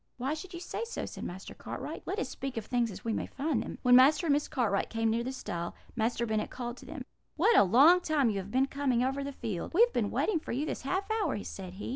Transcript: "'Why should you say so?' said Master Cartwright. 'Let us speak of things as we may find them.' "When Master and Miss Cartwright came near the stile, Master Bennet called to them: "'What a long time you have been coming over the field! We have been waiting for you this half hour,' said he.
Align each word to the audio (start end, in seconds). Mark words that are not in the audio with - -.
"'Why 0.17 0.33
should 0.33 0.55
you 0.55 0.59
say 0.59 0.83
so?' 0.83 1.05
said 1.05 1.23
Master 1.23 1.53
Cartwright. 1.53 2.01
'Let 2.07 2.17
us 2.17 2.27
speak 2.27 2.57
of 2.57 2.65
things 2.65 2.89
as 2.89 3.05
we 3.05 3.13
may 3.13 3.27
find 3.27 3.61
them.' 3.61 3.77
"When 3.83 3.95
Master 3.95 4.25
and 4.25 4.33
Miss 4.33 4.47
Cartwright 4.47 4.89
came 4.89 5.11
near 5.11 5.23
the 5.23 5.31
stile, 5.31 5.75
Master 5.95 6.25
Bennet 6.25 6.49
called 6.49 6.77
to 6.77 6.87
them: 6.87 7.05
"'What 7.35 7.55
a 7.55 7.61
long 7.61 8.01
time 8.01 8.31
you 8.31 8.39
have 8.39 8.49
been 8.49 8.65
coming 8.65 9.03
over 9.03 9.23
the 9.23 9.31
field! 9.31 9.75
We 9.75 9.81
have 9.81 9.93
been 9.93 10.09
waiting 10.09 10.39
for 10.39 10.53
you 10.53 10.65
this 10.65 10.81
half 10.81 11.05
hour,' 11.11 11.43
said 11.43 11.73
he. 11.73 11.89